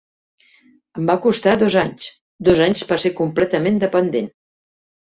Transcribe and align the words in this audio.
Em 1.01 1.05
va 1.11 1.17
costar 1.25 1.53
dos 1.65 1.77
anys; 1.83 2.09
dos 2.49 2.65
anys 2.71 2.85
per 2.93 3.01
ser 3.07 3.15
completament 3.23 3.81
dependent. 3.89 4.37